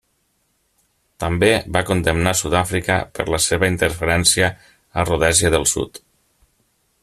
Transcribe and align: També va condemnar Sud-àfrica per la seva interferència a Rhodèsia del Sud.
També 1.23 1.49
va 1.75 1.83
condemnar 1.89 2.33
Sud-àfrica 2.39 2.97
per 3.19 3.27
la 3.35 3.41
seva 3.49 3.69
interferència 3.75 4.51
a 4.51 5.05
Rhodèsia 5.11 5.53
del 5.59 5.69
Sud. 5.75 6.03